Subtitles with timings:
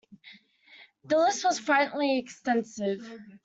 [1.03, 3.07] The list was frighteningly extensive.